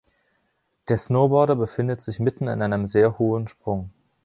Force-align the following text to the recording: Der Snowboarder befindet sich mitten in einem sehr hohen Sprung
Der 0.89 0.97
Snowboarder 0.97 1.55
befindet 1.55 2.01
sich 2.01 2.19
mitten 2.19 2.47
in 2.47 2.63
einem 2.63 2.87
sehr 2.87 3.19
hohen 3.19 3.47
Sprung 3.47 3.91